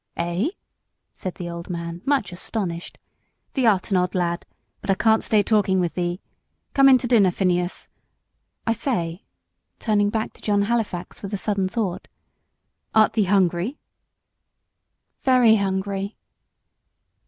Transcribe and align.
"Eh!" 0.17 0.47
said 1.13 1.35
the 1.35 1.47
old 1.47 1.69
man, 1.69 2.01
much 2.05 2.31
astonished, 2.31 2.97
"thee'rt 3.53 3.91
an 3.91 3.97
odd 3.97 4.15
lad; 4.15 4.47
but 4.81 4.89
I 4.89 4.95
can't 4.95 5.23
stay 5.23 5.43
talking 5.43 5.79
with 5.79 5.93
thee. 5.93 6.19
Come 6.73 6.89
in 6.89 6.97
to 6.97 7.07
dinner, 7.07 7.29
Phineas. 7.29 7.87
I 8.65 8.73
say," 8.73 9.25
turning 9.77 10.09
back 10.09 10.33
to 10.33 10.41
John 10.41 10.63
Halifax 10.63 11.21
with 11.21 11.33
a 11.33 11.37
sudden 11.37 11.69
thought, 11.69 12.07
"art 12.95 13.13
thee 13.13 13.25
hungry?" 13.25 13.77
"Very 15.21 15.57
hungry." 15.57 16.17